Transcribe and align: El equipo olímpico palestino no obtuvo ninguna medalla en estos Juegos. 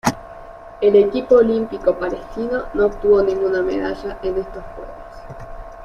El 0.81 0.95
equipo 0.95 1.35
olímpico 1.35 1.93
palestino 1.99 2.63
no 2.73 2.87
obtuvo 2.87 3.21
ninguna 3.21 3.61
medalla 3.61 4.17
en 4.23 4.35
estos 4.35 4.63
Juegos. 4.73 5.37